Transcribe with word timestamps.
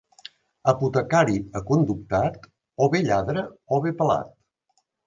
Apotecari 0.71 1.35
aconductat, 1.61 2.51
o 2.87 2.91
bé 2.97 3.05
lladre 3.11 3.49
o 3.79 3.83
bé 3.87 3.97
pelat. 4.03 4.39